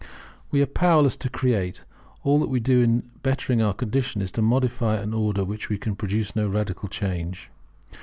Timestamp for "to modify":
4.31-4.95